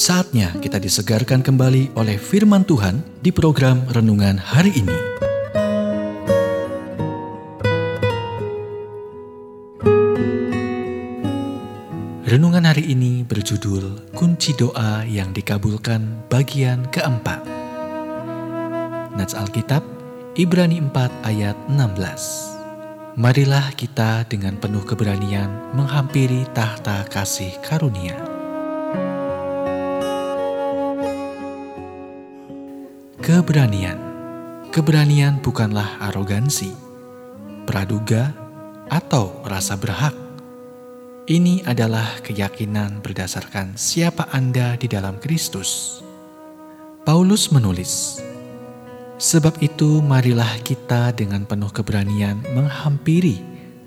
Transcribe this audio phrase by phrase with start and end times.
[0.00, 4.96] Saatnya kita disegarkan kembali oleh firman Tuhan di program renungan hari ini.
[12.24, 17.44] Renungan hari ini berjudul Kunci Doa yang Dikabulkan bagian keempat.
[19.12, 19.84] Nats Alkitab
[20.32, 23.20] Ibrani 4 ayat 16.
[23.20, 28.29] Marilah kita dengan penuh keberanian menghampiri tahta kasih karunia.
[33.20, 34.00] Keberanian
[34.72, 36.72] Keberanian bukanlah arogansi,
[37.68, 38.32] praduga,
[38.88, 40.16] atau rasa berhak.
[41.28, 46.00] Ini adalah keyakinan berdasarkan siapa Anda di dalam Kristus.
[47.04, 48.24] Paulus menulis,
[49.20, 53.36] Sebab itu marilah kita dengan penuh keberanian menghampiri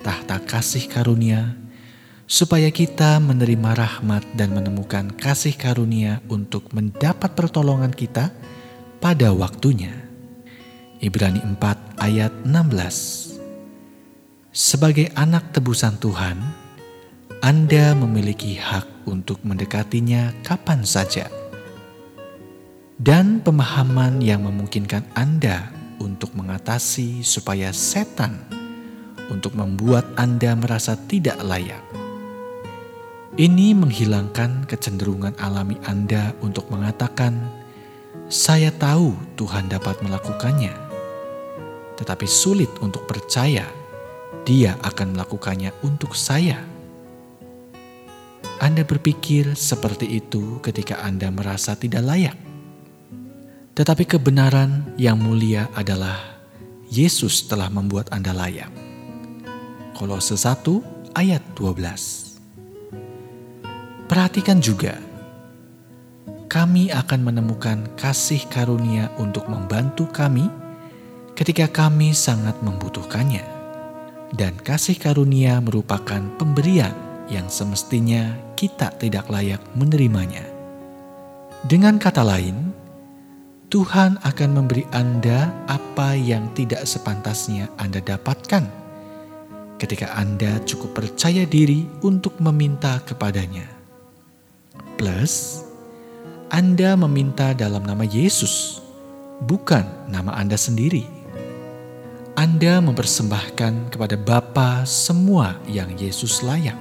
[0.05, 1.57] tahta kasih karunia,
[2.29, 8.29] supaya kita menerima rahmat dan menemukan kasih karunia untuk mendapat pertolongan kita
[9.03, 9.91] pada waktunya.
[11.03, 13.35] Ibrani 4 ayat 16
[14.55, 16.39] Sebagai anak tebusan Tuhan,
[17.43, 21.27] Anda memiliki hak untuk mendekatinya kapan saja
[22.95, 25.67] dan pemahaman yang memungkinkan Anda
[25.99, 28.39] untuk mengatasi supaya setan
[29.27, 31.83] untuk membuat Anda merasa tidak layak.
[33.35, 37.62] Ini menghilangkan kecenderungan alami Anda untuk mengatakan,
[38.33, 40.73] "Saya tahu Tuhan dapat melakukannya."
[42.01, 43.69] Tetapi sulit untuk percaya
[44.43, 46.59] Dia akan melakukannya untuk saya.
[48.59, 52.35] Anda berpikir seperti itu ketika Anda merasa tidak layak.
[53.71, 56.43] Tetapi kebenaran yang mulia adalah
[56.91, 58.67] Yesus telah membuat Anda layak.
[59.95, 60.83] Kolose 1
[61.15, 62.35] ayat 12.
[64.11, 64.99] Perhatikan juga,
[66.53, 70.45] kami akan menemukan kasih karunia untuk membantu kami
[71.33, 73.41] ketika kami sangat membutuhkannya.
[74.29, 76.93] Dan kasih karunia merupakan pemberian
[77.25, 80.45] yang semestinya kita tidak layak menerimanya.
[81.65, 82.69] Dengan kata lain,
[83.73, 88.69] Tuhan akan memberi Anda apa yang tidak sepantasnya Anda dapatkan
[89.81, 93.65] ketika Anda cukup percaya diri untuk meminta kepadanya.
[95.01, 95.62] Plus,
[96.53, 98.77] Anda meminta dalam nama Yesus,
[99.41, 101.01] bukan nama Anda sendiri.
[102.37, 106.77] Anda mempersembahkan kepada Bapa semua yang Yesus layak,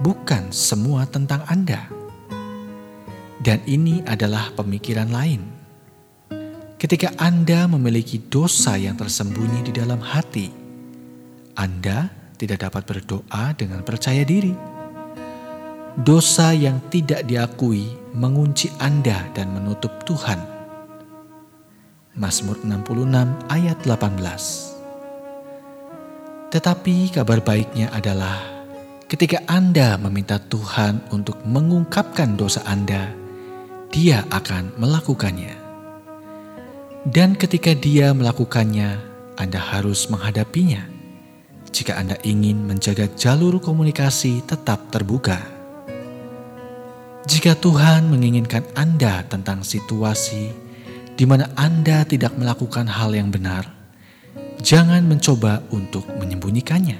[0.00, 1.84] bukan semua tentang Anda.
[3.44, 5.44] Dan ini adalah pemikiran lain.
[6.80, 10.48] Ketika Anda memiliki dosa yang tersembunyi di dalam hati,
[11.60, 12.08] Anda
[12.40, 14.56] tidak dapat berdoa dengan percaya diri.
[16.00, 20.58] Dosa yang tidak diakui mengunci Anda dan menutup Tuhan
[22.18, 26.50] Mazmur 66 ayat 18.
[26.50, 28.42] Tetapi kabar baiknya adalah
[29.06, 33.14] ketika Anda meminta Tuhan untuk mengungkapkan dosa Anda,
[33.94, 35.54] Dia akan melakukannya.
[37.06, 38.98] Dan ketika Dia melakukannya,
[39.38, 40.90] Anda harus menghadapinya.
[41.70, 45.57] Jika Anda ingin menjaga jalur komunikasi tetap terbuka.
[47.28, 50.48] Jika Tuhan menginginkan Anda tentang situasi
[51.12, 53.68] di mana Anda tidak melakukan hal yang benar,
[54.64, 56.96] jangan mencoba untuk menyembunyikannya.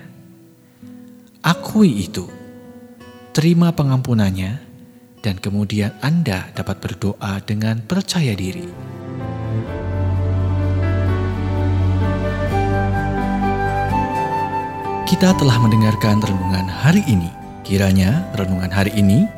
[1.41, 2.29] Akui itu,
[3.33, 4.61] terima pengampunannya,
[5.25, 8.69] dan kemudian Anda dapat berdoa dengan percaya diri.
[15.09, 17.33] Kita telah mendengarkan renungan hari ini.
[17.65, 19.38] Kiranya renungan hari ini